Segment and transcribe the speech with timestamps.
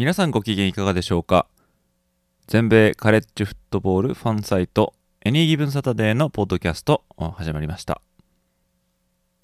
[0.00, 1.46] 皆さんご機嫌いかがでしょうか？
[2.46, 7.04] 全米カレッジフットボールファンサイトエニーギブンサタデーのポッドキャスト
[7.34, 8.00] 始まりました。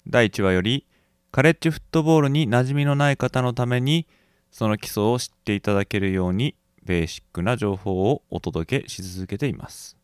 [0.07, 0.87] 第1話より
[1.31, 4.07] カレッジフットボールに馴染みのない方のために
[4.49, 9.95] その基礎を知っていただけるようにベーシックな情報をお届けし続けています。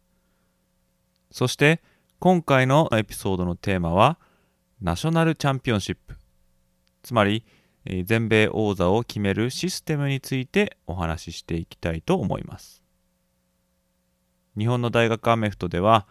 [1.32, 1.82] そして
[2.20, 4.20] 今回のエピソードのテーマは
[4.84, 6.14] ナショナルチャンピオンシップ。
[7.02, 7.44] つまり
[8.06, 12.84] 全米王座を決めるシステムについてお話ししていきたいと思います。
[14.58, 16.08] 日本の大学アメフトでは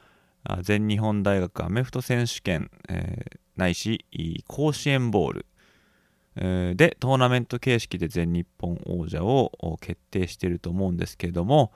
[0.63, 4.05] 全日本大学アメフト選手権、えー、ないし
[4.49, 5.47] 甲子園ボール、
[6.37, 11.73] えー、でトーナメント形式で全日本王者を決定していると思うんですけれども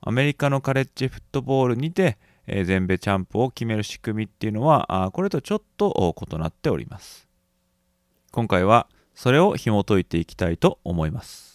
[0.00, 7.26] アメリカのカレッジフットボールにて、えー、全米チャンプを決める仕組みっていうのはあこれとちょっと異なっております。
[8.30, 8.86] 今回は
[9.17, 11.53] それを紐解いていきたいと思います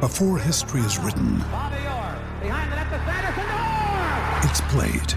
[0.00, 1.42] Before history is written,
[4.44, 5.12] it's played.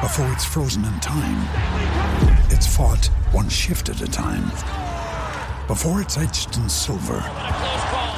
[0.00, 1.42] Before it's frozen in time,
[2.50, 4.44] it's fought one shift at a time.
[5.66, 7.20] Before it's etched in silver,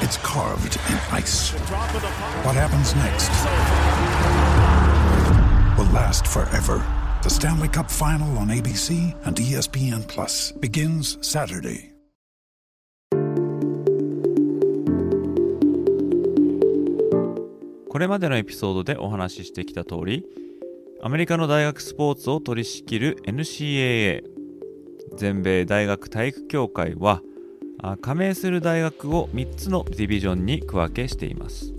[0.01, 1.49] it's carved in ice.
[2.45, 3.31] What happens next
[5.79, 6.94] will last forever.
[7.26, 11.90] The Stanley Cup Final on ABC and ESPN Plus begins Saturday.
[17.90, 20.24] これまでのエピソードでお話ししてきた通り
[21.02, 24.22] アメリカの大学スポーツを取り仕切る NCAA
[25.16, 27.22] 全米大学体育協会は
[28.02, 31.74] 加盟する大学を3つのディビジョンに区分けしています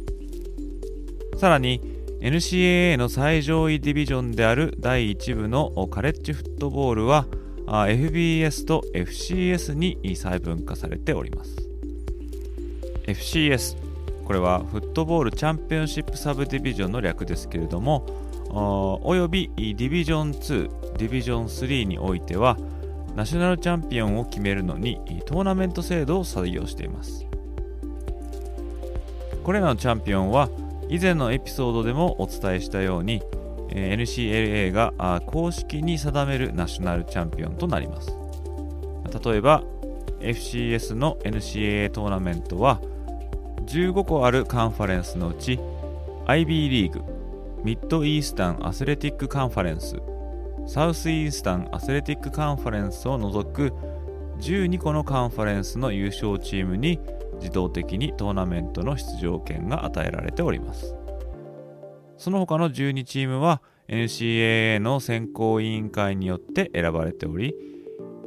[1.37, 7.27] さらに NCAA の最上位ディビジョンである第1部のカレッジフットボールは
[7.67, 11.55] FBS と FCS に細分化されております。
[13.05, 13.77] FCS
[14.25, 18.05] これはフットボールチャンピオンシップサブディビジョンの略ですけれども
[19.03, 22.57] およびディビジョン2ディビジョン3においては
[23.15, 27.27] ナショナルチャンピオンを決めるのにトーナメント制度を採用しています。
[29.43, 30.49] これらのチャンピオンは
[30.89, 33.21] 以前のエピソードでもお伝えしたように
[33.69, 38.15] NCAA が公式に定めるナショナルチャンピオンとなります。
[39.23, 39.63] 例えば
[40.19, 42.81] FCS の NCAA トーナメントは
[43.65, 45.59] 15個あるカンファレンスのうち
[46.25, 47.01] アイビーリーグ、
[47.63, 49.97] ミッドイースタンアスレティックカンファレンス、
[50.67, 53.73] サウスイースタンアスレティックカンファレンスを除く
[54.39, 56.99] 12個のカンファレンスの優勝チームに
[57.39, 60.95] 自動的にトーナメントの出場権が与えられております。
[62.17, 67.55] その他の12チームは NCAA の選考委員会によって選ばれており、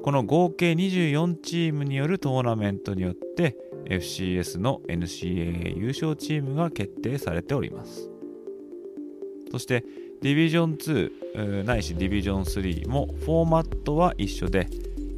[0.03, 8.09] この合計24チームによるトーナメントによって FCS の NCAA 優勝チームが決定されております
[9.51, 9.85] そして
[10.23, 14.69] ディビジョン2ないしディビジョン3もフォーマットは一緒で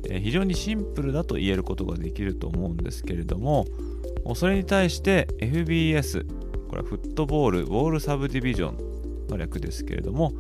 [0.09, 3.67] え非常にシンプルだと言えることができると思うんですけれども
[4.35, 6.27] それに対して FBS
[6.69, 10.33] これはフットボールボールサブディビジョンの略ですけれども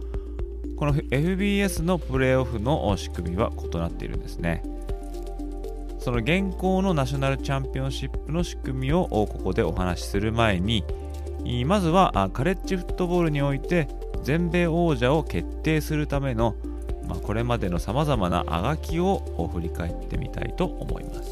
[0.76, 4.64] この FBS のプレーオフの仕組みは異なっているんですね。
[6.00, 10.84] その現行のナショナルチャンピオンシップの仕組みをここでお話しする前に
[11.64, 13.86] まずはカレッジフットボールにおいて
[14.24, 16.56] 全米王者を決定するための、
[17.06, 19.22] まあ、これまでのさまざまなあがきを
[19.52, 21.31] 振り返ってみたいと思います。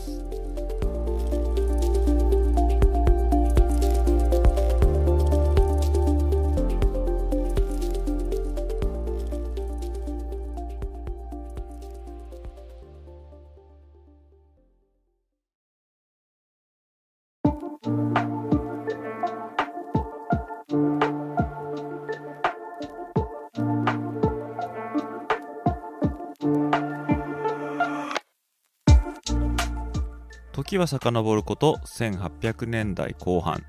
[30.81, 33.65] は遡ること1800年代後半。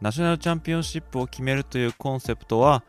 [0.00, 2.84] ナショナルチャンピオンシップを決めるというコンセプトは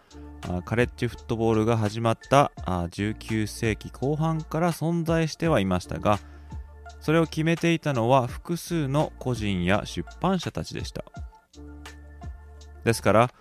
[0.65, 6.19] カレッジフットボールが始まった19世紀後半から存在してはいましたが
[6.99, 11.05] それを決めていたのは複数の個人や出版社たちでした。
[12.83, 13.31] ですから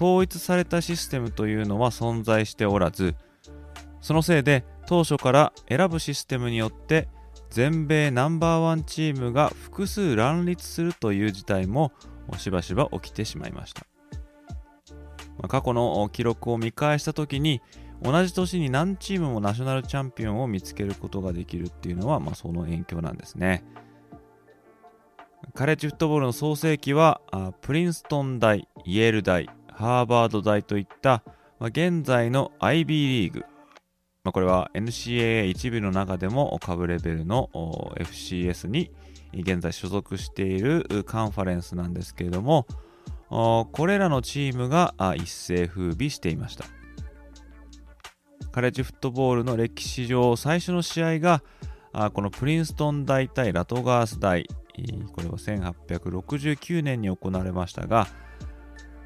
[0.00, 3.16] 統一されたシステムというのは存在しておらず
[4.00, 7.08] そのせいで当初から選ぶシステムによって
[7.50, 11.92] 全米ナンバーワンチームが複数乱立するという事態も
[12.38, 13.86] しばしば起きてしまいました、
[15.48, 17.62] 過去の記録を見返した時に
[18.02, 23.64] 同じ年に何チームもナショナルチャンピオンを見つけることができるっていうのは、まあ、その影響なんですね。
[25.54, 27.20] カレッジフットボールの創世期は
[27.62, 31.22] プリンストン大、イェール大、ハーバード大といった、
[31.58, 33.44] まあ、現在の IB リーグ、
[34.26, 37.48] まあ、これは NCAA 一部の中でも下部レベルの
[37.96, 38.90] FCS に
[39.32, 42.66] 現在所属しているカンファレンスなんですけれども
[43.28, 46.64] これらのチームが一世風靡していました。
[48.50, 51.40] カレッジフットボールの歴史上最初の試合が
[52.12, 54.48] このプリンストン大対ラトガース大
[55.12, 58.08] これは1869年に行われましたが、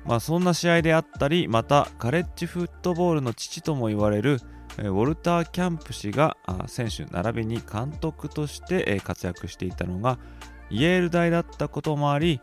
[0.06, 4.40] まあ、そんな試合であったりまたカレッジフットボールの父とも言われる
[4.80, 10.18] ウォルター・キャンプ氏が選手並びに監督として活躍していたのが
[10.70, 12.40] イェール大だったこともあり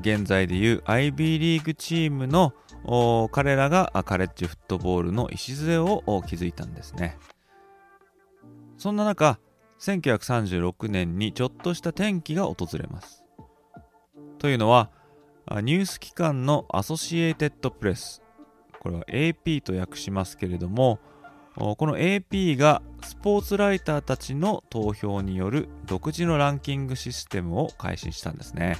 [0.00, 2.54] 現在でいう IB リーグチームの
[3.32, 7.18] 彼らがカレッジフットボールの礎を築いたんですね。
[8.78, 9.38] そんな中
[9.80, 13.24] 1936年にちょっとした転機が訪れます。
[14.38, 14.90] というのは
[15.62, 18.22] ニュース機関のアソシエイテッドプレス
[18.80, 20.98] これは AP と訳しますけれども
[21.58, 28.78] この AP がスポーツライターたちの投票による独自のランキングシステムを開始したんですね。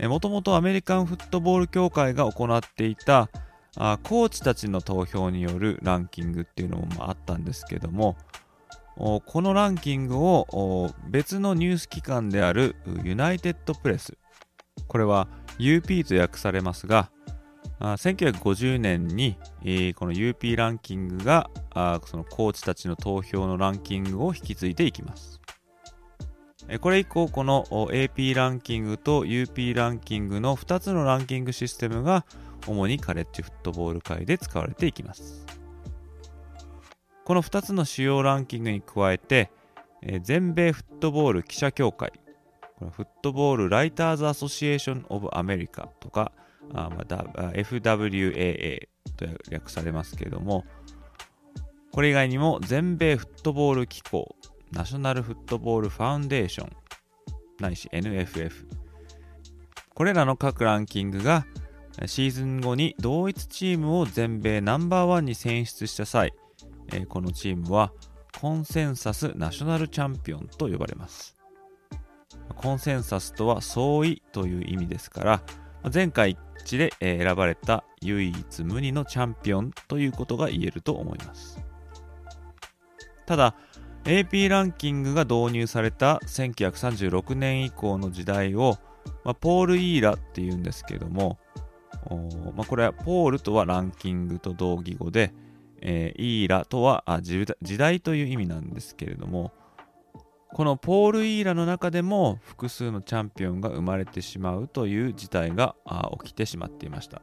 [0.00, 3.28] もともとアメリカンフットボール協会が行っていた
[3.76, 8.16] あコーチたちの投票によるランキングっていうのもあったんですけども
[8.96, 14.16] このランキングを別のニュース機関であるユナイテッドプレス
[14.86, 15.28] これは
[15.58, 17.10] UP と訳されますが
[17.80, 19.36] 1950年に、
[19.96, 21.50] この UP ランキングが
[22.04, 25.40] そのコーチたちの投票のランキングを引き継いでいきます。
[26.80, 32.26] これ以降、この AP ランキングと UP ランキングの2つのランキングシステムが
[32.66, 35.46] 主にカレッジフットボール界で使われていきます。
[37.24, 39.50] この2つの主要ランキングに加えて、
[40.22, 42.12] 全米フットボール記者協会、
[42.78, 46.32] フットボールライターズアソシエーションオブアメリカとか、
[46.74, 50.64] あまた FWAA と略されますけれども、
[51.92, 54.36] これ以外にも全米フットボール機構、
[54.72, 56.72] ナショナルフットボールファウンデーション、
[57.58, 58.66] ないし NFF、
[59.94, 61.46] これらの各ランキングが
[62.06, 66.32] シーズン後に同一チームを全米ナンバーワンに選出した際、
[67.08, 67.92] このチームは
[68.40, 71.34] コンセンサスナショナルチャンピオンと呼ばれます。
[72.54, 75.42] コンセンサスとは相違という意味ですから、
[75.92, 81.60] 前回一致で選ばれた唯一無二のチャンピオンということが言えると思います。
[83.26, 83.54] ただ、
[84.04, 88.78] AP ランキングが導入された1936年以降の時代を、
[89.24, 91.38] まあ、ポール・イーラっていうんですけども、
[92.56, 95.34] まあ、これはポールとはランキングと同義語で、
[95.80, 99.52] えー、イーラとは時代という意味なんですけれども、
[100.52, 105.76] このポール・イーラの中でも複数のチャンピオンが生まれてしまうという事態が
[106.22, 107.22] 起きてしまっていました。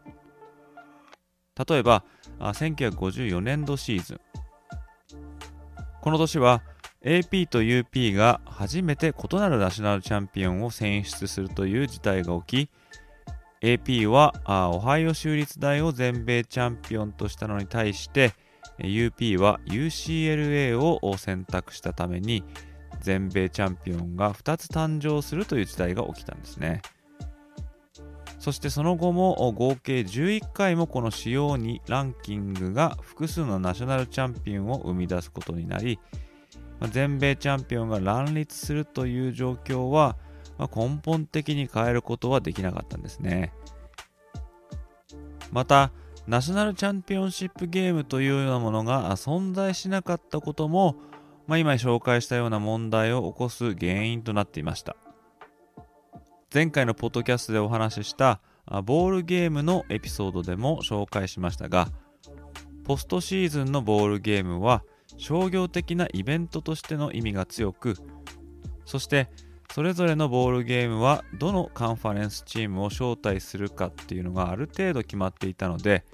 [1.68, 2.04] 例えば
[2.40, 4.20] 1954年度シーズン。
[6.02, 6.62] この年は
[7.04, 12.70] AP と UP が初めて異なるナショナルチャンピオンを選出するという事態が起き
[13.66, 14.34] AP は
[14.72, 18.34] オハイオ州立大を全米チャンピオンとしたのに対して
[18.80, 22.44] UP は UCLA を選択したために
[23.06, 26.82] 全米チャンピオンが2つ誕生するという時代が起きたんですね。
[28.40, 36.00] そしてその後も合計11回もこの主要にランキングが複数のナショナルチャンピオンを生み出すことになり、
[36.92, 40.18] 全米チャンピオンが乱立するという状況は
[40.76, 43.54] 根本的に変えることはできなかったんですね。
[45.52, 45.92] また、
[46.28, 50.96] ナショナルチャンピオンシップゲームというようなものが存在しなかったことも
[51.48, 54.96] まあ、今紹介したような問題を起こす原因となっていました。
[56.56, 58.40] 前回のポッドキャストでお話しした
[58.86, 61.90] ボールゲームのエピソードでも紹介しましたが
[62.86, 64.82] ポストシーズンのボールゲームは
[65.18, 67.98] 商業的なイベントとしての意味が強く
[68.86, 69.30] そして
[69.74, 76.06] それぞれのボールゲームはどのカンファレンスチームを招待するかっていうのがある程度決まっていたので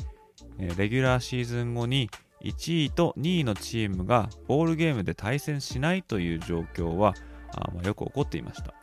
[0.58, 2.10] レギュラーシーズン後に
[2.44, 7.14] 1位と2位のチームがボールゲームで対戦しないという状況は
[7.54, 8.74] あ、まあ、よく起こっていました。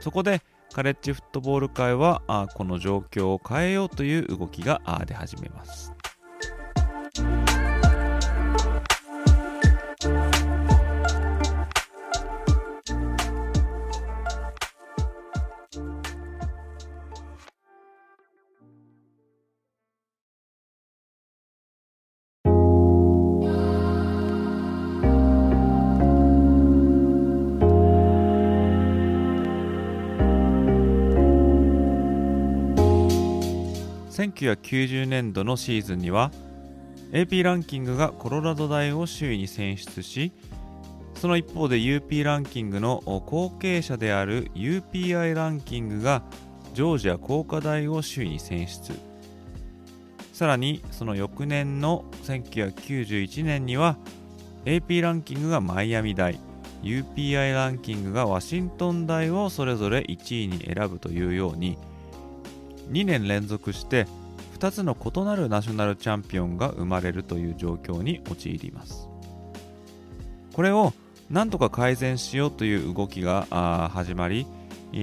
[0.00, 0.42] そこで
[0.72, 5.92] カレッジフットボール界はあこの状況を変えようという動きが出始めます。
[34.32, 36.30] 1990年度のシーズンには
[37.12, 40.32] AP ランキングがコロラド大を首位に選出し
[41.14, 46.22] その一方で UP ランキングの後継者である UPI ランキングが
[46.74, 48.92] ジョージア工科大を首位に選出。
[50.32, 53.96] さらにその翌年の1991年には
[54.64, 56.40] AP ランキングがマイアミ大
[56.82, 61.78] UPI ランキングがワシントン大をそれぞれ1位に選ぶというように
[62.90, 64.06] 2年連続して
[64.58, 69.08] 2つの異なるナショナルチャンピオンが生まれるという状況に陥ります。
[70.52, 70.92] これを
[71.30, 74.46] なんとか改善しようという動きが始まり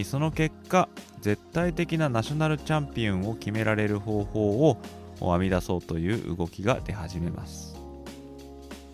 [0.06, 0.88] その結果
[1.20, 4.78] 絶対的なナショナルチャンピオンを決められる方法を
[5.20, 7.76] 編み出そうという動きが出始めます。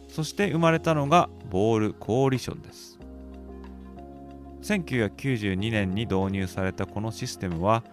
[0.10, 2.98] そして生まれたのがボールコーリションです。
[4.64, 7.84] 1992年に導入されたこのシステムは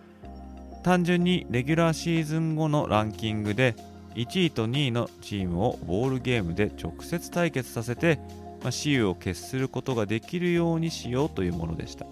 [0.85, 3.75] 単純にレギュラーシーズン後のランキングで
[4.15, 8.21] 1位と2位のチームをボールゲームで直接対決させて、
[8.61, 12.07] まあ、雌雄を決することができるようにしようというものでした。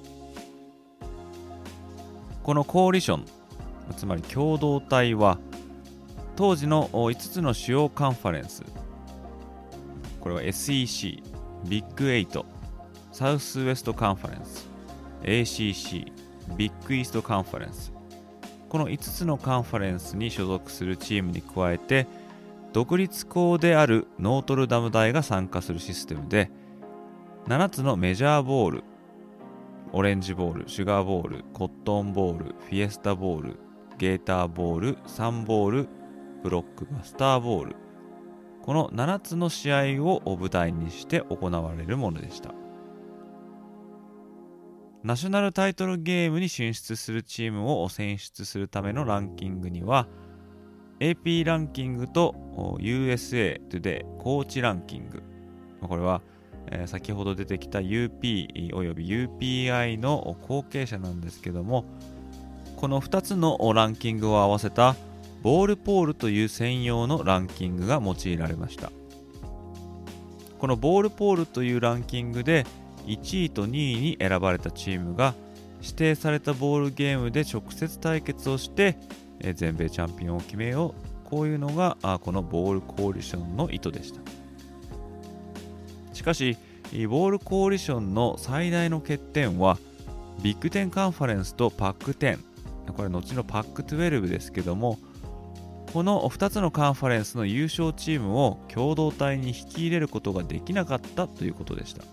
[2.43, 3.25] このコーリション
[3.97, 5.39] つまり共同体は
[6.35, 8.65] 当時の5つの主要カンファレンス
[10.21, 11.23] これは SEC
[11.69, 12.45] ビッグ8
[13.13, 14.67] サウスウエストカンファレンス
[15.23, 16.11] ACC
[16.57, 17.93] ビッグイーストカンファレンス
[18.73, 22.07] この5つのカンファレンスに所属するチームに加えて
[22.73, 26.51] 独立校であるノートルダム大が参加するシステムで
[27.49, 28.85] 7つのメジャーボール
[29.93, 33.59] オレンジボール、シュガーボール、コットンボール、フィエスタボール、
[33.99, 35.89] ゲーターボール、サンボール、
[36.43, 37.77] ブロックバスターボール。
[38.63, 42.55] この7つの試合を舞台にして行われるものでした。
[45.05, 50.07] ナショナルタイトルゲームに進出するチームを選出するためのランキングには
[51.01, 52.37] AP ランキングと
[52.79, 55.23] USA Today コーチランキング。
[55.81, 56.23] これは、
[56.87, 61.85] 先ほど出てきた UP および UPI の後継者なんですけども
[62.77, 64.95] この2つのランキングを合わせた
[65.43, 68.93] ボールポールという専用のランキングが用いられました。
[70.61, 72.65] このボールポールというランキングで
[73.07, 75.35] 1位と2位に選ばれたチームが
[75.81, 78.97] 指定されたボールゲームで直接対決をして
[79.55, 81.13] 全米チャンピオンを決めよう。
[81.29, 84.21] こういうのがこのボールコーリションの意図でした。
[86.13, 86.57] しかし
[87.09, 89.79] ボールコーリションの最大の欠点は
[90.43, 92.39] ビッグ10カンファレンスとパック10
[92.95, 94.99] これ後のパック12ですけども
[95.93, 102.05] この2つのカンファレンスの優勝チームを共同体に引き入れることができなかったということでした。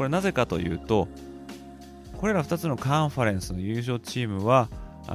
[0.00, 1.08] これなぜかというと
[2.16, 4.70] これら2つのカンファレンスの優勝チームは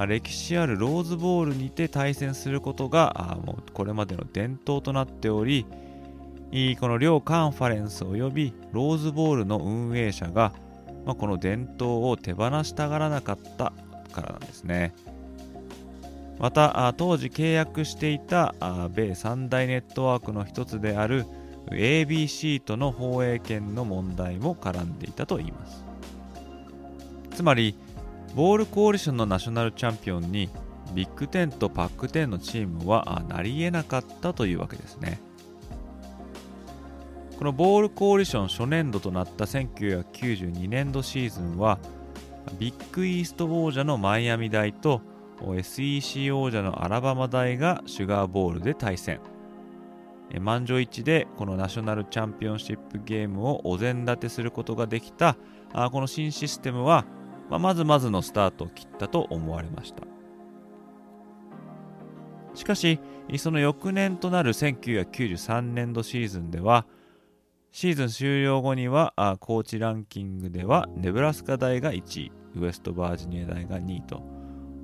[0.06, 5.66] 歴史あるローズボールにて対戦することがもうこれまでの伝統となっており
[6.78, 10.52] この両カンファレンス及びローズボールの運営者が、
[11.04, 13.72] まあ、この伝統を手放したがらなかった
[14.12, 14.94] からなんですね。
[16.38, 18.54] また当時契約していた
[18.94, 21.26] 米三大ネットワークの一つである
[21.70, 25.84] ABC との放映権の問題も絡んでいたといいます。
[27.34, 27.76] つまり
[28.34, 30.48] ボールコーリションのナショナルチャンピオンに
[30.94, 35.20] ビッグ10とパック10のチームはなり得なかったというわけですね。
[37.38, 41.78] このボールコーリション初年度となった1992年度シーズンは
[42.58, 45.02] ビッグイースト王者のマイアミ大と
[45.40, 49.20] SEC 王者のアラバマ大がシュガーボールで対戦。
[50.40, 55.36] 満場一致でこのナショナルチャンピオンシップゲームをお膳立てすることができた。
[55.72, 57.04] あこの新システムは、
[57.48, 60.02] まあ、まずまずのスタートを切ったと思われました。
[62.54, 62.98] しかし
[63.38, 66.86] その翌年となる1993年度シーズンでは
[67.70, 74.22] シーズン終了後にはあコーチランキングではネブラスカ大が1位ウエストバージニア大が2位と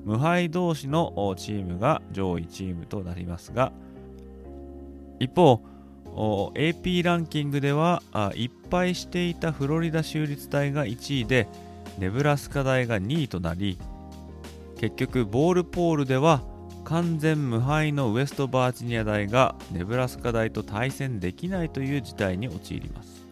[0.04, 3.72] 無敗同士のチームが上位チームとなりますが
[5.18, 5.62] 一方
[6.54, 8.02] AP ランキングでは
[8.34, 11.48] いっぱいしていたフロリダ州立大が1位で
[11.98, 13.78] ネブラスカ大が2位となり
[14.78, 16.42] 結局ボールポールでは
[16.84, 23.24] 完全無敗のウエストバージニア大がネブラスカ大と対戦できないという事態に陥ります。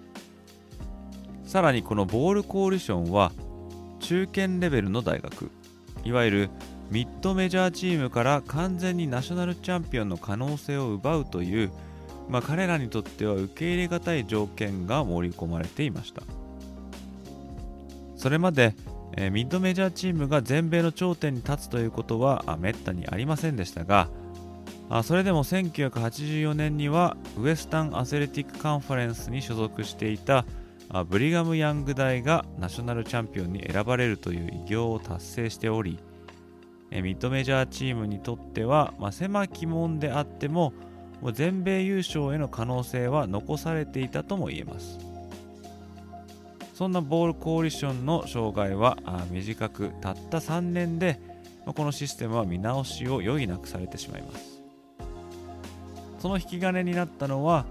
[1.44, 3.32] さらにこのボールコーリションは
[3.98, 5.50] 中堅レベルの大学。
[6.04, 6.50] いわゆる
[6.90, 11.70] ミッドメジャーチームから完全にナショナルチャンピオンの可能性を奪うという、
[12.28, 16.22] まあ、彼らにとっては受け入れがたい条件が盛り込まれていました。
[18.20, 18.74] それまで、
[19.16, 24.08] えー、ミッドメジャーチームが全米の頂点に立つということはめったにありませんでしたが
[24.90, 30.44] あそれでも1984年にはウエスタンアスレティックカンファレンスに所属していた
[30.90, 35.98] あブリガム・ヤング大がナショナルチャンピオンに選ばれるという偉業を達成しており
[36.90, 40.72] ミッドメジャーチームにとっては、まあ、狭き門であっても
[41.32, 44.98] 全米優勝への可能性は残されていたとも言えます。
[46.74, 48.96] そんなボールコーリションの障害は
[49.30, 51.20] 短くたった3年で
[51.66, 54.62] このシステムは見直しを余儀なくされてしまいます。
[56.18, 57.66] その引き金になったのは、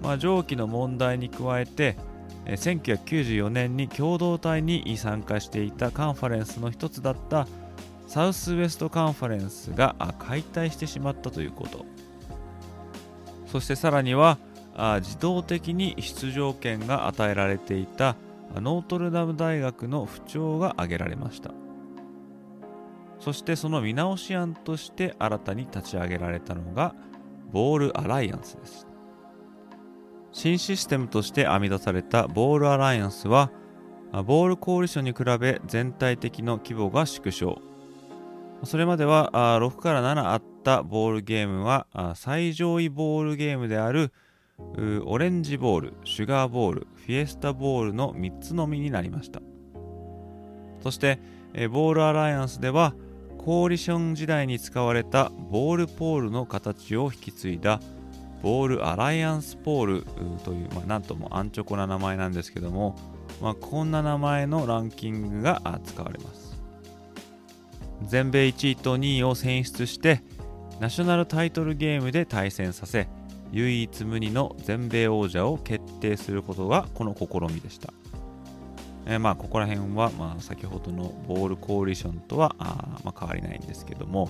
[0.00, 1.96] まあ、上記の問題に加えて
[2.46, 7.46] 1994年に共同体に参加していたカンファレンスの一つだった
[8.12, 11.86] サウスウエストカンファレンスが解体してしまったということ。
[13.46, 14.36] そしてさらには
[15.00, 18.16] 自動的に出場権が与えられていた
[18.54, 21.52] ノートルダム大学の不調が挙げられました。
[23.18, 26.94] そしてその見直し案として新たに立ち上げられたのが
[27.50, 28.86] ボールアライアンスです。
[30.32, 33.50] 新システムとして編み出されたボールアライアンスは
[34.26, 37.71] ボールコーリションに比べ全体的の規模が縮小。
[38.64, 44.12] それまでは6から7あったボールゲームは最上位ボールゲームである
[45.04, 49.40] オレンジボール、シュガーボール、フィエスタボールの3つのみになりました。
[50.82, 51.18] そして
[51.70, 52.94] ボールアライアンスでは
[53.38, 57.80] コーリション時代に使われたボールポールの形を引き継いだ
[58.42, 60.04] ボールアライアンスポール
[60.44, 62.96] という、まあ、なんともアンチョコな名前なんですけども、
[63.40, 66.41] まあ、こんな名前のランキングが使われます。
[68.06, 70.22] 全米1位と2位を選出して
[70.80, 73.08] ナショナルタイトルゲームで対戦させ
[73.52, 77.92] 唯一無二の全米王者を決定することがこの試みでした、
[79.06, 84.28] えー、まあここら辺はまあ先ほどのボールコーリションとはあまあ変わりないんですけども。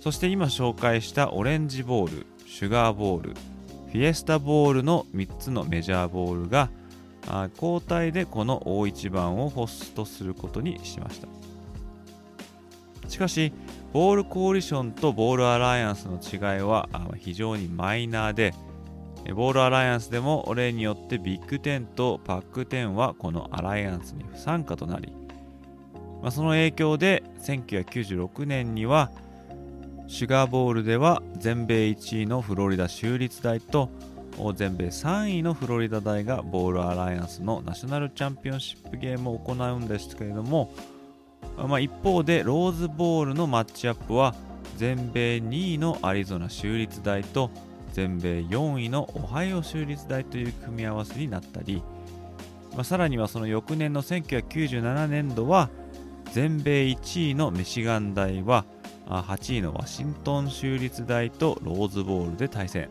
[0.00, 6.70] そして今紹介したオレンジボールシュガーボール、フィエスタボールの3つのメジャーボールが
[7.60, 11.37] 交代でこの大一番をホストすることにしました。
[13.08, 13.52] しかし
[13.92, 18.54] ボールコーリションとボールアライアンスの違いは非常にマイナーで
[19.34, 25.12] ボールアライアンスでも例によってビッグ10とパック10はこのアライアンスに不参加となり、
[26.22, 29.10] まあ、その影響で1996年には
[30.06, 33.90] シュガーボールでは全米1位のフロリダ州立大と
[34.54, 40.72] 全米3位のフロリダ大がボールアライアンスのナショナルチャンピオンシップゲームを行うんですけれども、
[41.66, 44.34] まあ、一方でローズボールのマッチアップは
[44.76, 47.50] 全米2位のアリゾナ州立大と
[47.92, 51.82] 全米4位のオハイオ州立大という組み合わせになったり、
[52.74, 55.68] まあ、さらにはその翌年の1997年度は
[56.32, 58.64] 全米1位のミシガン大は
[59.08, 62.88] 8位のワシントン州立大とローズボールで対戦、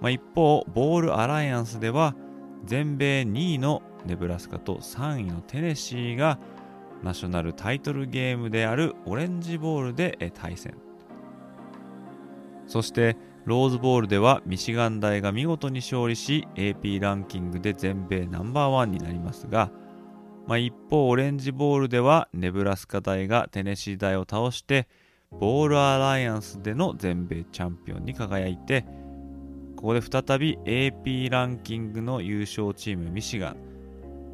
[0.00, 2.14] まあ、一方ボールアライアンスでは
[2.64, 6.38] 全米2位のネブラスカと3位のテネシーが
[7.02, 10.74] ナショナルタイトルゲームであるオレンジボールで対戦。
[12.66, 19.72] そしてローズボールではミシガン大が見事に勝利し AP ランキングで全米ナンバーワンになりますが、
[20.46, 24.86] まあ、一方オレンジボールではネブラスカ大がテネシー大を倒して
[25.30, 28.84] ボールアライアンスでの全米チャンピオンに輝いて
[29.80, 33.56] ここで再び AP ランキングの優勝チームミシガン。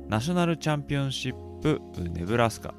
[0.09, 2.75] ナショナルチャンピオンシップネブラスカ。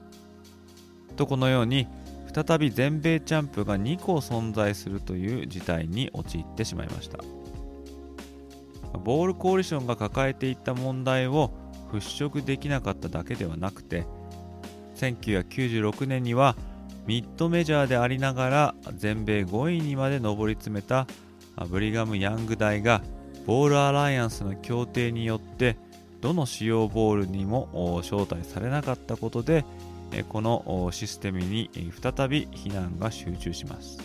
[1.15, 1.87] とこのように
[2.33, 7.19] 再び全米チャンプが2個存在するという事態に陥ってしまいました。
[9.03, 11.51] ボールコーリションが抱えていた問題を
[11.91, 14.05] 払拭できなかっただけではなくて
[14.95, 16.55] 1996年には
[17.05, 21.07] ミッドメジャーでありながら全米5位にまで上り詰めた
[21.69, 23.01] ブリガム・ヤング大が
[23.45, 25.77] ボールアライアンスの協定によって
[26.21, 29.65] どの主要ボールにも招待されなかったことで
[30.29, 31.69] このシステムに
[32.01, 33.97] 再び非難が集中します。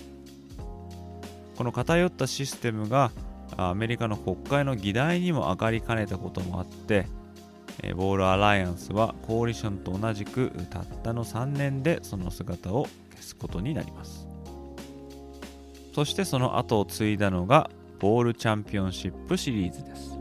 [1.56, 3.12] この偏ったシステムが
[3.56, 7.06] アメリカの国会の議題にも上がりかねたこともあって
[7.94, 14.26] ボールアライアンスはコーリションと同じくたったの3年でその姿を消すことになります。
[15.94, 17.70] そしてその後を継いだのが
[18.00, 20.18] ボールチャンピオンシップシリーズです。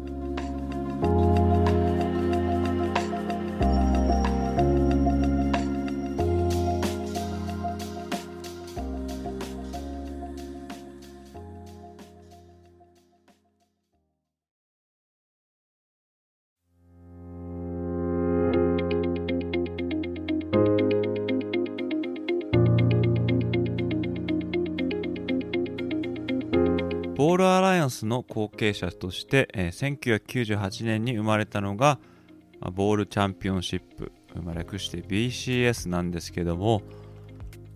[28.12, 31.97] の後継者として、えー、1998年に生まれたのが
[32.74, 34.12] ボールチャンピオンシップ、
[34.43, 36.84] まあ、略して BCS なんですけども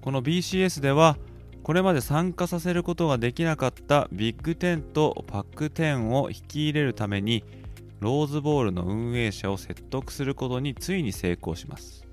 [0.01, 1.17] この BCS では
[1.63, 7.43] これまで参加させることができなかったビッグ10とパック10を引き入れるために
[8.01, 12.05] ローズボールの運営者を説得することについに成功します。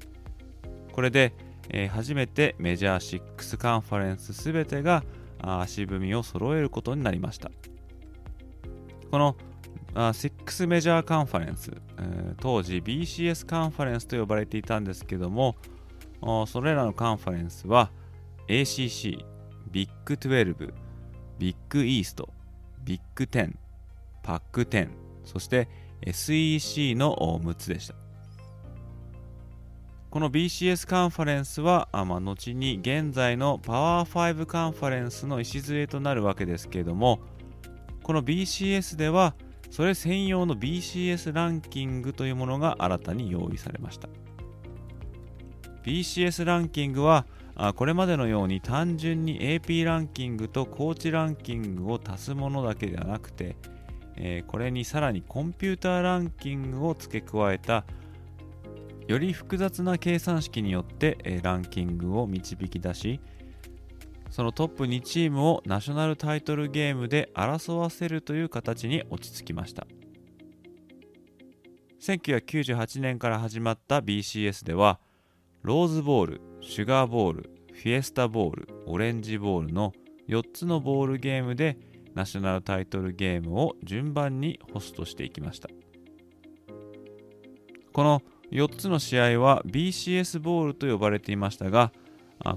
[0.93, 1.35] これで、
[1.69, 5.05] えー、初めてメジャー6カンファレンス全てが
[5.43, 7.51] 足踏みを揃えることになりました。
[9.13, 9.37] この
[9.95, 15.55] あ6メジャーカンファレンス、え当時 BCS カンファレンスと呼ばれていたんですけども
[16.47, 17.91] それらのカンファレンスは
[18.49, 19.23] ACC、
[19.71, 20.73] ビッグ12、
[21.39, 22.31] ビッグイースト、
[22.85, 23.53] ビッグ10、
[24.23, 24.89] パック10、
[25.27, 25.69] そして
[26.01, 27.95] SEC の6つでした。
[30.09, 37.21] この BCS カンファレンスは、あまあ、後に現在のパワー5カンファレンスの礎となるわけですけれども、
[38.03, 39.35] この BCS では、
[39.71, 44.09] それ専用の BCS ランキングというものが新たに用意されました。
[45.85, 47.27] BCS ランキングは、
[47.77, 53.57] これまでのように単純に AP ランキングとコーチランキングを足すものだけではなくて、
[54.47, 57.85] これにさらにコンピューターランキングを付け加えた
[59.09, 63.21] より複雑な計算式によって、ランキングを導き出し
[64.33, 69.87] そのトップ2チームをナショナルタイトルゲームで争わせるという形に落ち着きました。
[72.01, 74.99] 1998年から始まった BCS では
[75.61, 79.93] ローズボール、シュガーボール、フィエスタボール、オレンジボールの
[80.29, 81.77] 4つのボールゲームで
[82.15, 85.69] ナショナルタイトルゲームを順番にホストしていきました。
[87.93, 91.93] この4つの試合は BCS ボールと呼ばれていましたが、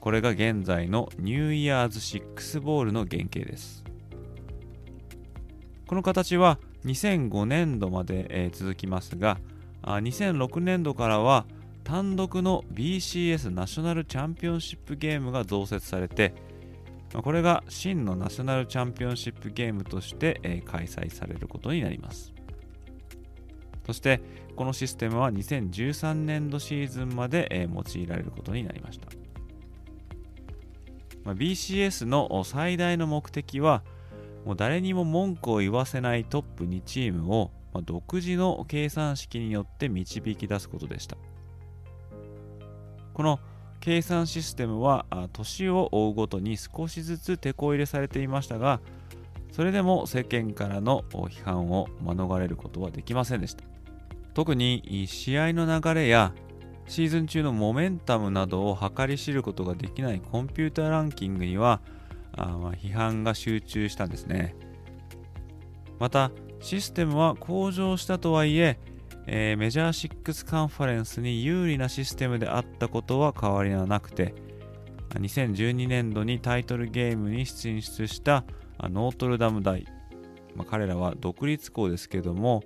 [0.02, 3.84] これが現在のニューイヤーズ6ボールの原型です。
[5.88, 9.38] この形は2005年度まで、続きますが、
[9.84, 11.45] 2006年度からは
[11.84, 16.34] 単独の BCS ナショナルチャンピオンシップゲームが増設されて、
[17.13, 22.34] これが真のナショナルチャンピオンシップゲームとして開催されることになります。
[23.86, 24.19] そして
[24.56, 29.08] このシステムは2013年度シーズンまで、え用いられることになりました、
[31.25, 33.83] まあ、BCS の最大の目的は
[34.45, 41.17] もう誰にも文句を言わせないトップ2チームを、まあ、独自の計算式によって導き出すことでした。
[43.13, 43.39] この
[43.79, 48.81] 計算システムは年を追うごとに少しずつ手こ入れされていましたが
[49.51, 53.63] それでも世間からの批判を免れることはできませんでした。
[54.33, 56.33] 特に試合の流れや
[56.88, 61.82] シーズン中のモメンタムなどを計り知ることができないコンピューターランキングには
[62.34, 64.56] あま批判が集中したんですね。
[66.00, 68.78] またシステムは向上したとはいえ
[69.28, 74.36] えー、メジャー6カンファレンスに有利なシステムであったことは変わりはなくて
[75.10, 78.43] 2012年度にタイトルゲームに進出した
[78.80, 79.86] ノートルダム大、
[80.56, 82.63] まあ、彼らは独立校ですけども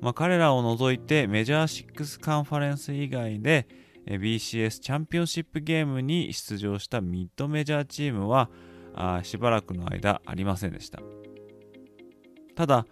[0.00, 3.66] まあ、彼らを除いてメジャー6カンファレンス以外で
[4.06, 8.48] BCS チャンピオンシップゲームに出場したミッドメジャーチームは
[8.94, 11.00] あしばらくの間ありませんでした。
[12.58, 12.86] ただ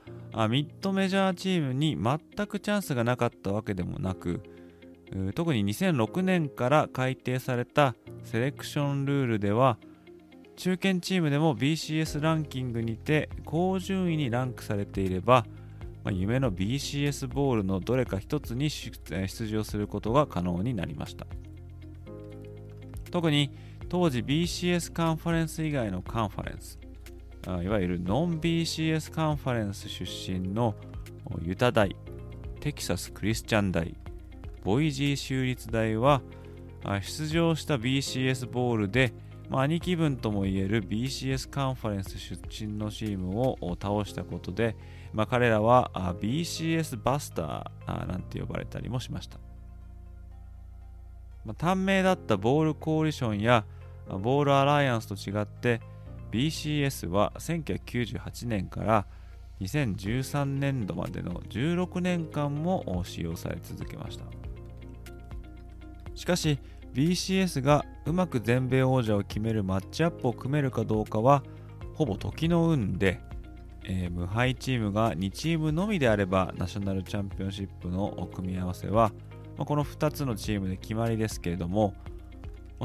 [0.49, 4.41] ミッドメジャーチームに全くチャンスがなかったわけでもなく
[5.35, 9.79] 特に2006年から改定されたセレクションルールでは
[10.57, 15.45] 中堅チームでも BCS ランキングにて高順位にランクされていれば
[16.07, 21.27] まあ、夢の BCS ボールのどれか一つに出場することが可能になりました。
[23.11, 23.51] 特に
[23.89, 26.79] 当時 BCS カンファレンス以外のカンファレンス
[27.45, 30.77] いわゆるノン BCS カンファレンス出身の
[31.43, 31.97] ユタ大
[32.61, 33.97] テキサス・クリスチャン大
[34.63, 36.23] ボイジー州立大は
[37.03, 39.13] 出場した BCS ボールで、
[39.49, 44.77] まあ、兄貴分ともいえる BCS カンファレンス出身のチームを倒したことで、
[45.13, 49.39] まあ、彼らは BCS バスターなんて呼ばれたりもしました。
[51.45, 53.65] まあ、短命だったボールコーリションや
[54.09, 55.81] ボールアライアンスと違って
[56.33, 59.07] BCS は1998年から
[59.61, 64.25] 2013年度までの16年間も使用され続けました
[66.15, 66.59] しかし
[66.97, 71.43] BCS がうまく全米王者を決めるマッチアップを組めるかどうかは
[71.93, 73.21] ほぼ時の運で、
[73.85, 79.13] えー、無敗チームが2チームのみであればナショナルチャンピオンシップの組み合わせは、
[79.59, 81.93] まあ、この2つのチームで決まりですけれども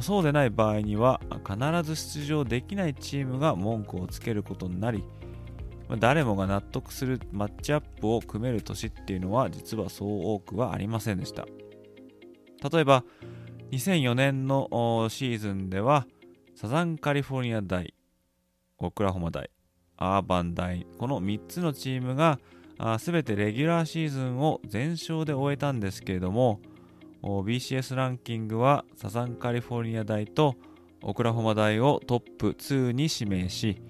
[0.01, 5.05] そうでない場合には必ず出場できないチームが文句をつけることになり
[5.99, 11.45] 誰もが納得するマッチアップを組める年っていうのは実はそう多くはありませんでした。
[12.69, 13.03] 例えば
[13.71, 16.05] 2004年のシーズンでは
[16.55, 17.93] サザンカリフォルニア大
[18.77, 19.49] オクラホマ大
[19.95, 22.39] アーバン大この3つのチームが
[22.99, 26.59] 全てレギュラーシーズンを全勝で終えたんですけれども
[27.23, 30.55] BCS ランキングはサザンカリフォルニア大と
[31.01, 33.81] オクラホマ大をトップ2に指名し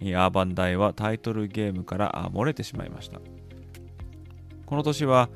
[0.00, 3.20] アーバン大はタイトルゲームから漏れてしまいました。
[4.64, 5.28] この年は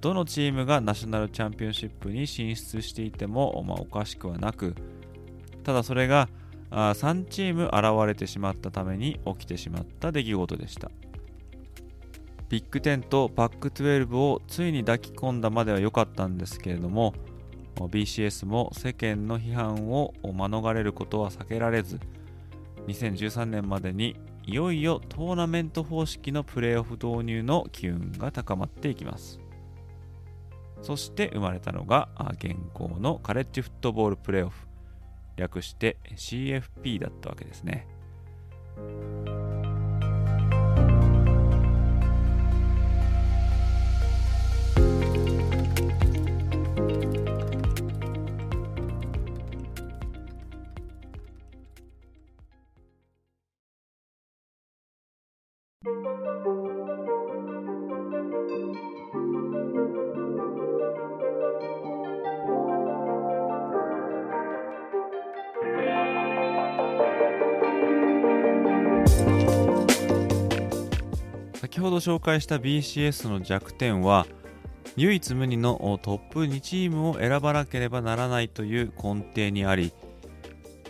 [0.00, 4.74] どのチームがナショナルチャンピオンシップに進出していても、まあ、おかしくはなく
[5.64, 6.28] ただそれが
[6.70, 10.90] 3チーム現れてしまったために起きてしまった出来事でした。
[12.48, 17.14] ビッグ10とパック12をついに抱き込んだまでは良かったんですけれども
[17.76, 21.98] BCS も世間の批判を免れることは避けられず
[22.88, 29.41] 2013年までにいよいよトーナメント方式のプレーオフ導入の機運が高まっていきます。
[30.82, 34.66] そして生まれたのが現行のカレッジフットボールプレーオフ
[35.36, 37.86] 略して CFP だったわけですね。
[71.72, 74.26] 先ほど紹介した BCS の弱点は
[74.94, 79.94] 唯一無二のトップ2チームを選ばなければならないという根底にあり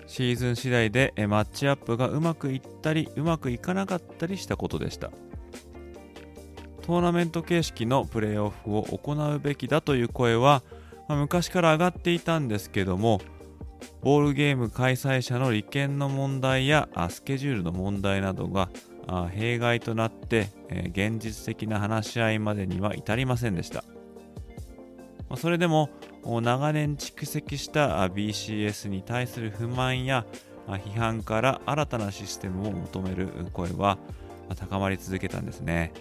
[0.09, 5.13] シーズン次第でマッチアップがうまくいったりうまくいかなかったりしたことでした。
[6.83, 10.65] トーナメント形式のプレーオフを行うべきだという声は、
[11.09, 13.21] まあ、昔から上がっていたんですけども
[14.03, 18.69] ボールゲーム開催者の利権の問題やスケジュールの問題などが
[19.33, 23.85] 弊害となって、え現実的な話し合いまでには至りませんでした。
[25.37, 25.91] それでも
[26.25, 30.27] 長年蓄積した BCS に対する不満や
[30.67, 33.99] 批判から新たなシステムを求める声は
[34.57, 35.93] 高まり続けたんですね。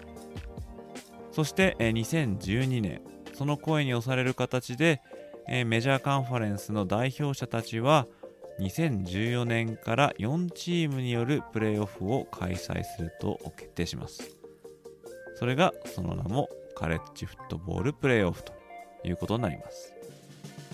[1.32, 3.00] そして2012年、
[3.32, 5.00] その声に押される形で
[5.48, 8.06] メジャーカンファレンスの代表者たちは
[8.60, 14.36] 2014年から4チームによるプレーオフを開催すると決定します。
[15.34, 18.52] それがその名もカレッジフットボールプレーオフと
[19.04, 19.94] いうことになります。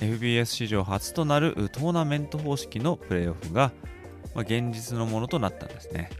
[0.01, 3.73] FBS 史上初となるトーナメント方式のプレーオフが、
[4.35, 6.11] ま、現実のものとなったんですね。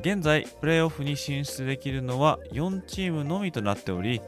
[0.00, 4.20] 現在、プレーオフに進出できるのは4チームのみとなっており、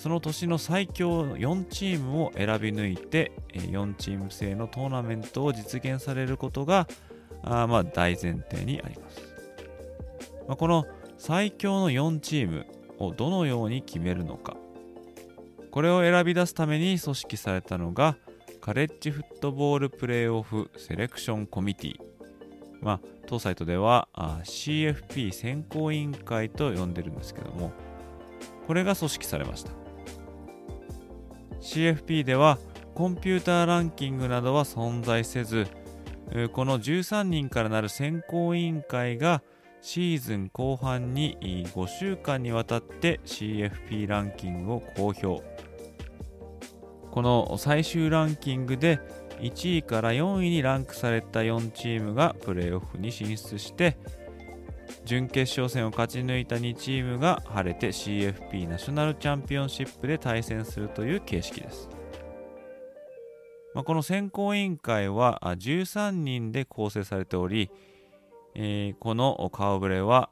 [0.00, 6.88] その年の最強4チームを選び抜いて4チーム制のトーナメントを実現されることが
[7.42, 9.20] あまあ大前提にあります、
[10.48, 10.86] まあ、この
[11.18, 12.66] 最強の4チーム
[12.98, 14.56] をどのように決めるのか。
[15.70, 18.16] これを選び出すために組織されたのが
[18.62, 21.96] カレッジフットボールプレーオフセレクションコミティ。
[22.80, 27.72] まあ当サイトではあ CFP 選考委員会と呼んでるんですけども
[28.66, 29.79] これが組織されました。
[31.60, 32.58] CFP では
[32.94, 35.66] コンピューターランキングなどは存在せず
[36.52, 39.42] この13人からなる選考委員会が
[39.82, 45.42] シーズン後半に5週間にわたって CFP ランキングを公表。
[47.10, 49.00] この最終ランキングで
[49.40, 53.96] 1位から4位にランクされた4チームがプレーオフに進出して
[55.04, 61.88] 準決勝戦を勝ち抜いた2チームが晴れて CFP ナショナルチャンピオンシップで対戦するという形式です。
[63.74, 67.70] まあ、この選考委員会は13人で構成されており、
[68.54, 70.30] えー、この顔ぶれは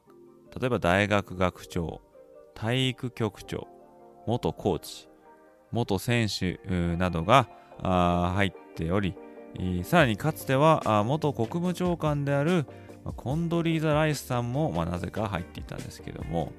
[0.59, 2.01] 例えば大学学長
[2.53, 3.67] 体育局長
[4.25, 5.07] 元コーチ
[5.71, 6.59] 元選手
[6.97, 7.47] などが
[7.81, 9.15] 入っており
[9.83, 12.65] さらにかつては元国務長官である
[13.09, 16.51] まコンドリーザ・ライスさんも、ま、なぜか入っていたんですけども、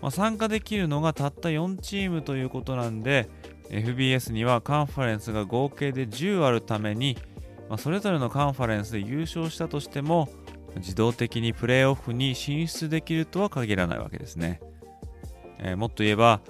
[0.00, 3.28] まあ、参加できるのがたった4チームということなんで
[3.70, 7.16] FBS にはカンファレンスが合計で10あるために、
[7.68, 10.28] まあ、それぞれのカンファレンスで優勝したとしても
[10.76, 14.60] 自動的にプレーオフに進出できるとは限らないわけですね、
[15.58, 16.40] えー、もっと言えば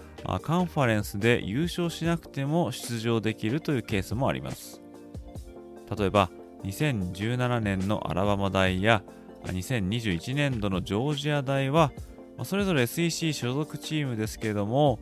[0.43, 4.83] カンファレンスで優勝しなくても出場できるというケースもあります。
[5.97, 6.31] 例えば
[6.67, 9.03] 2017年のアラバマ大や
[9.45, 11.93] 2021年度のジョージア大は
[12.45, 14.99] それぞれ SEC 所属チームですけれども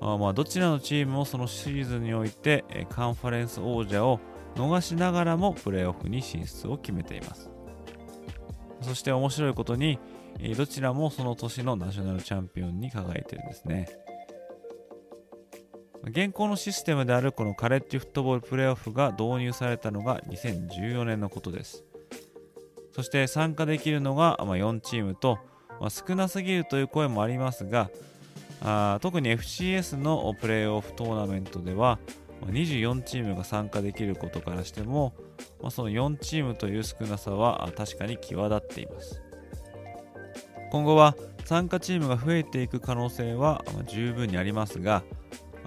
[0.00, 4.20] まあどちらのチームもそのシーズンにおいてカンファレンス王者を
[4.54, 7.50] 逃しながらもプレーオフに進出を決めています。
[8.80, 9.98] そして面白いことに
[10.56, 13.88] どちらもその年のナショナルチャンピオンに輝いてるんですね。
[16.04, 21.84] 現行のシステムであるこのカレッジフットボールプレーオフが導入されたのが2014年のことです。
[22.92, 25.38] そして参加できるのが4チームと、
[25.80, 27.90] まあ、少なすぎるという声もありますが、
[28.60, 31.98] あ特に FCS のプレーオフトーナメントでは
[32.46, 35.14] 24チームが参加できることからしても、
[35.62, 39.22] まあ、その4チームという少なさは確かに際立っています
[40.70, 45.02] 今後は参加チームが増えていく可能性は十分にありますが、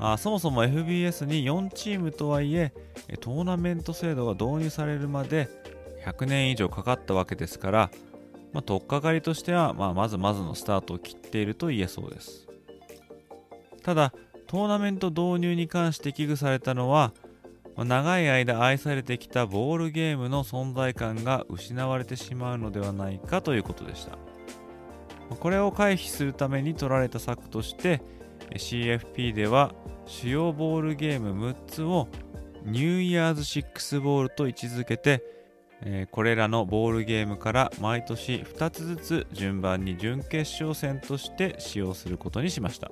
[0.04, 2.74] あそもそも FBS に4チームとはいえ
[3.20, 5.48] トーナメント制度が導入されるまで
[6.04, 7.92] 100年以上かかったわけですから、
[8.52, 12.48] まあ、取っかかりとしては、まあ、まずまずのスタートを切っていると言えそうです。
[13.84, 14.12] ただ
[14.48, 17.14] トーナメント導入に関して危惧されたのは、
[17.76, 24.18] まあ、長い間愛されてきたボールゲームの存在感が失われてしまうのではないかということでした。
[25.30, 28.02] これを回避するために取られた策として
[28.50, 29.74] CFP では
[30.12, 32.10] 主要ボールゲーム6つを
[32.66, 35.24] ニューイヤーズ6ボールと位置づけて、
[35.82, 42.92] えー、これらのボールゲームから毎年2つずつ順番に準決勝戦として使用することにしました。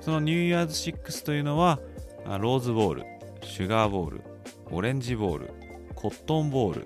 [0.00, 1.80] そのニューイヤーズ6というのは
[2.24, 3.04] ローズボール
[3.42, 4.22] シュガーボール
[4.70, 5.50] オレンジボール
[5.96, 6.80] コットンボール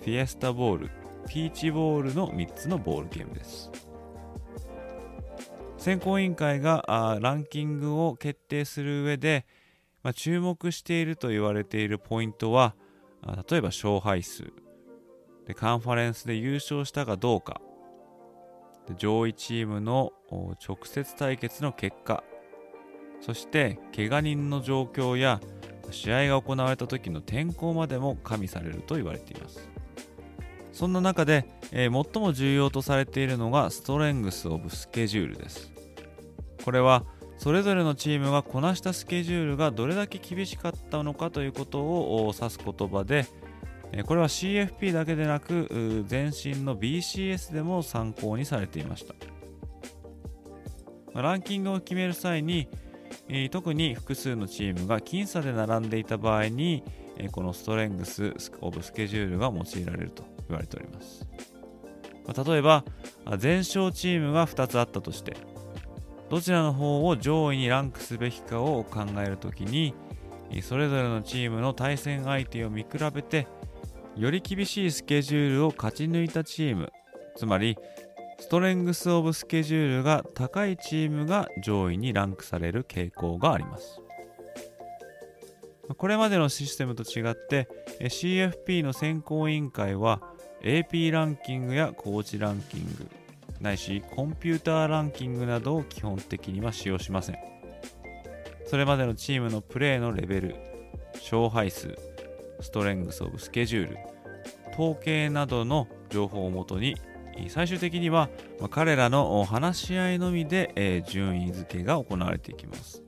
[0.00, 0.90] フィエスタボール
[1.28, 3.70] ピーチボールの3つのボールゲームです。
[5.82, 9.44] 選考委員会がランキングを決定する上で、
[10.04, 12.76] まあ、注目していると言われているポイントは
[13.50, 14.44] 例えば勝敗数。
[15.44, 17.60] でカンファレンスで優勝したかどうか。
[18.96, 22.22] 上位チームの直接対決の結果。
[23.20, 25.40] そして怪我人の状況や
[25.90, 29.68] 試合が行われた時の天候までも加味されると言われています。
[30.72, 35.71] そんな中で、えー、最も重要とされているのがストレングス・オブ・スケジュールです。
[36.64, 37.04] これは
[37.38, 43.26] それぞれのチームがこなしたスケジュールがどれだけ厳しかったのかということを指す言葉で
[44.06, 49.14] これは CFP だけでなく前身の BCS でも参考にされていました。
[51.20, 52.68] ランキングを決める際に
[53.50, 56.84] 特に複数のチームが僅差で並んでいた場合に
[57.32, 61.26] このストレングス・オブ・スケジュールが用いられると言われております。
[62.46, 62.84] 例えば
[63.36, 65.36] 全勝チームが2つあったとして
[66.32, 69.94] どちらの方を上位にランクすべきかを考えるときに
[70.62, 73.46] それぞれのチームの対戦相手を見比べて
[74.16, 76.90] より厳しいスケジュールを勝ち抜いたチーム
[77.36, 77.76] つまり
[78.38, 84.00] ストレングス・オブ・スケジュールが高いチームが上位にランクされる傾向があります。
[85.96, 87.68] これまでのシステムと違って
[88.00, 90.22] CFP の選考委員会は
[90.62, 93.21] AP ランキングやコーチランキング
[93.62, 97.36] ないしコンピューターランキングなどを基本的には使用しません。
[98.66, 100.56] それまでのチームのプレーのレベル
[101.14, 101.96] 勝敗数
[102.60, 103.98] ストレングスオブスケジュール
[104.72, 106.96] 統計などの情報をもとに
[107.48, 108.30] 最終的には
[108.70, 113.02] 彼らの話し合いのみで順位付けが行われていきます。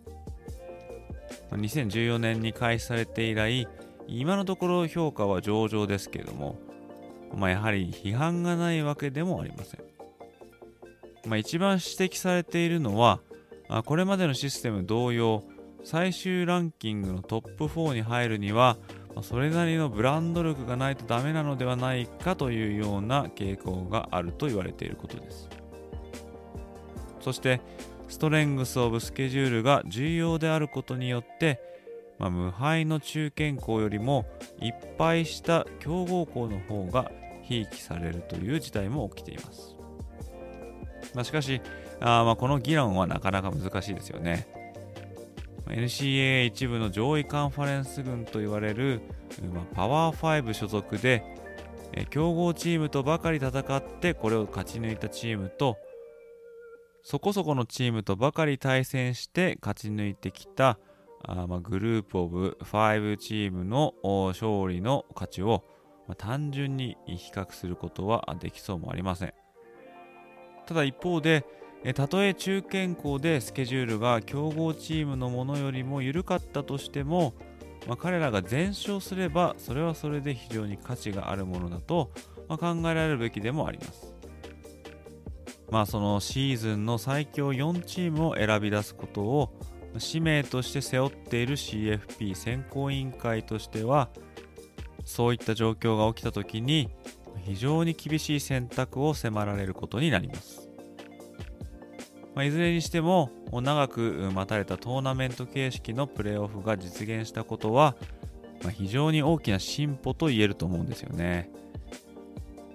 [1.51, 3.69] 2014年に開始されて以来
[4.07, 6.59] 今のところ評価は上々ですけれども、
[7.35, 9.94] まあ、やはり批判がないわけでもありません。
[11.27, 13.21] まあ、一番指摘されているのは
[13.69, 15.43] あこれまでのシステム同様
[15.85, 18.77] 最終ランキングのトップ4に入るには
[19.23, 25.49] それなりのブランド力がないとダメなのではないかというような傾向があると言われていることです
[27.21, 27.61] そして
[28.09, 31.61] ストレングス・オブ・スケジュールが重要であることによって
[32.19, 34.27] まあ、無敗の中堅校よりも
[34.61, 37.11] いっぱいした強豪校の方が
[37.43, 39.74] ひいきされるという事態も起きています。
[41.15, 41.61] まあ、しかし
[42.01, 44.47] あまこの議論はなかなか難しいですよね。
[45.67, 49.01] NCAA 一部の上位カンファレンス群と言われる、
[49.53, 51.25] ま、パワー5所属で
[52.11, 55.79] 強豪チームとばかり戦ってこれを勝ち抜いたチームと
[57.03, 60.79] そこそこのチームとばかり対戦して勝ち抜いてきた
[61.23, 63.95] あまグループオブ5チームの
[64.29, 65.65] 勝利の価値を、
[66.09, 69.44] ま、単純に比較することはできそうもありません。
[70.67, 71.45] ただ一方で、
[71.95, 77.35] たとえ中堅校でスケジュールが強豪チームのものよりも緩かったとしても、
[77.87, 82.11] まあ、彼らが全勝すればそれはそれで非常に価値があるものだと、
[82.49, 84.15] まあ、考えられるべきでもあります。
[85.71, 89.51] まあそのシーズンの最強4チームを選び出すことを
[89.99, 94.09] 使命として背負っている CFP 選考委員会としては
[95.05, 96.91] そういった状況が起きた時に
[97.43, 100.69] 非常に厳しい選択を迫られることになります。
[102.35, 107.95] まあ、いずれにしても長く待たれたトーナメント形式のプレーオフが実現したことは、
[108.63, 111.51] まあ、非常に大きな進歩と言えると思うんですよね。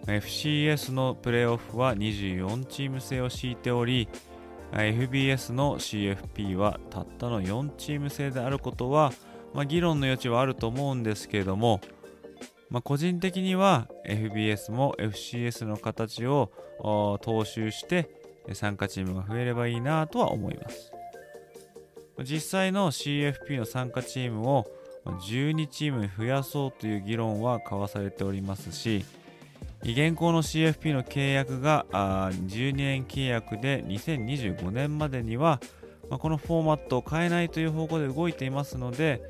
[0.05, 4.07] FCS のプレーオフは24チーム制を敷いており
[4.71, 9.11] FBS の CFP はたったの4チーム制であることは、
[9.53, 11.81] まあ、議論の余地はあると思うんですけれども、
[12.69, 18.09] まあ、個人的には FBS も FCS の形を踏襲して
[18.53, 20.91] 参加チームが増えればいいなとは思います。
[22.23, 24.67] 実際の CFP の参加チームを
[25.05, 29.05] 12チームに増やそうという議論は交わされておりますし
[29.81, 35.61] 現行の CFP の契約が12年契約で2025年までには、
[36.09, 39.21] ま、このフォーマットを変えないという方向で動いていますので、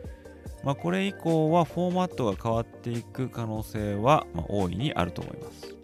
[0.64, 5.76] まあ、これ以降はフォーマットが変わっていく可能性は、ま、大いにあると思います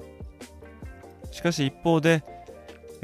[1.31, 2.23] しかし一方で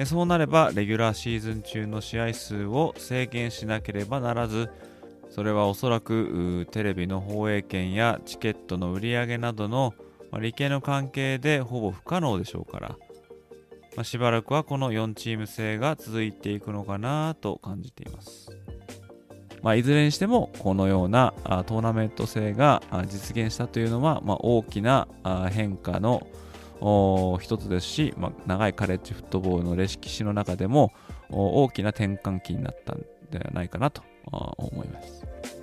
[0.06, 4.70] そうなればレギュラーシーズン中の試合数を制限しなければならず
[5.30, 9.94] それはおそらくテレビの放映権やチケットの売り上げなどの
[10.40, 12.90] 利権の関係でほぼ不可能でしょうから、
[13.96, 18.61] まあ、しばらくはこの4チーム制が続いていくのかなと感じています。
[19.62, 25.08] まあ、いずれにしてもこのようなトーナメント制が実現したというのは、まあ、大きな
[25.52, 26.28] 変化の
[27.40, 30.92] 一つですし、まあ、長いカレッジフットボールの歴史の中でも
[31.30, 34.02] 大きな転換期になったんではないかなと
[34.32, 35.61] 思います。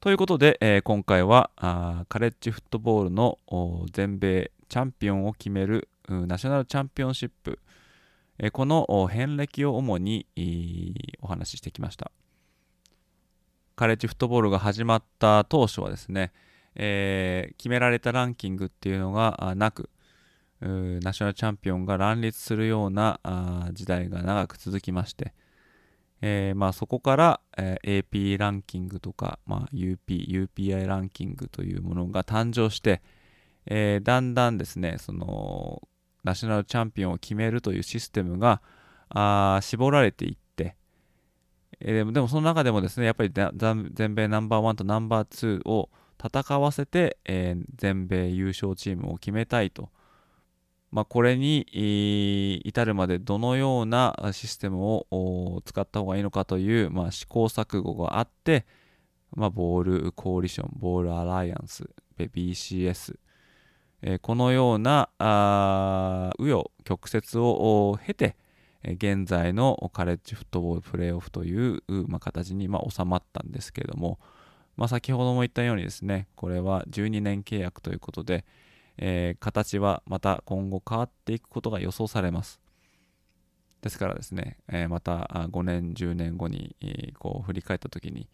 [0.00, 3.36] ということで、えー、今回はあカレッジフットボールの
[3.92, 7.58] 全米チャンピオンを決めるナショナルチャンピオンシップ、
[8.38, 10.24] えー、この遍歴を主に
[11.20, 12.12] お話ししてきました。
[13.74, 16.32] カレッジフットボールが始まった当初はですね、
[16.76, 19.90] えー、決められたランキングっていうのがなく、
[20.60, 23.18] ナショナルチャンピオンが乱立するような
[23.72, 25.32] 時代が長く続きまして、
[26.20, 33.02] えー、まあ、そこから、えー、AP ランキングとか、まあ、UP、UPI ランキングというものが誕生して、
[33.66, 35.82] えー、だんだんですね、その、
[36.24, 38.60] ナショナルチャンピオンを決めるというシステムが
[39.08, 40.76] あ絞られていって、
[41.80, 45.90] えでもでもその中でもですね、やっぱり全米ナンバーワンとナンバー2を
[46.22, 49.90] 戦わせて、え全米優勝チームを決めたいと
[50.90, 58.64] まあ、これに至るまでどのようなシステムを使った方がいいのかという、ま、試行錯誤があって、
[59.34, 61.84] ま、ボールコーリション、ボールアライアンス、
[62.18, 63.16] BCS、
[64.00, 68.36] え、このような紆余曲折を経て、
[68.82, 74.18] 現在のカレッジフットボールプレーオフという、ま、形に、ま、収まったんですけれども、
[74.76, 78.46] ま、先ほども言ったようにですね、これは12年契約ということで、
[78.98, 82.60] えー、形はまた今後変わっていくことが予想されます。
[83.80, 88.28] ですからですね、えー、また5年、10年後に、えー、こう振り返った時に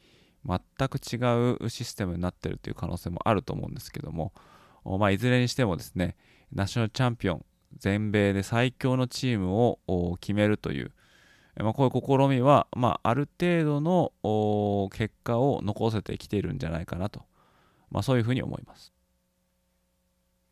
[0.47, 1.17] 全く違
[1.65, 4.33] うシステムになっているという可能性もあると思うんですけども、
[4.85, 6.17] まあ、いずれにしてもですね、
[6.53, 7.45] ナショナルチャンピオン、
[7.79, 10.93] 全米で最強のチームを決めるという、
[11.57, 14.13] まあ、こういう試みは、まあ、ある程度の
[14.93, 17.23] 結果を残せてきているんじゃないかなと、
[17.91, 18.94] まあ、そういうふうに思います。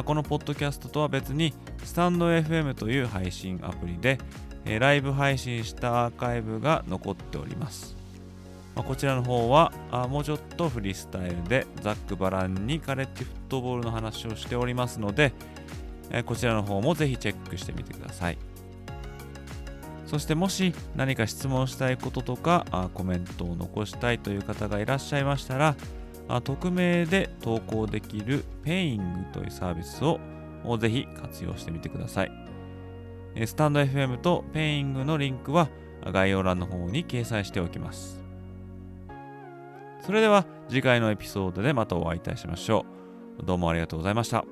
[0.05, 1.53] このポッドキャストとは別に、
[1.83, 4.17] スタンド FM という配信アプリで、
[4.79, 7.97] ライブ配信したアーカイブが残っております。
[8.75, 9.73] こちらの方は
[10.09, 15.33] もうちょっとフリースタイルでザックバランにカレッジフットボールの話をしておりますので、
[16.25, 18.37] こちらの方もぜひチェックしてみてください。
[20.09, 25.75] そしてもし何か質問したいこととかあコメントを残したいという方がいらっしゃいましたら
[26.27, 30.19] あ匿名で投稿できる Peing というサービスを
[30.79, 32.31] ぜひ活用してみてください。
[33.45, 35.69] スタンド FM とペイングのリンクは
[36.03, 38.19] 概要欄の方に掲載しておきます。
[40.01, 42.85] それでは次回のエピソードでまたお会いいたしましょ
[43.39, 43.45] う。
[43.45, 44.43] どうもありがとうございました。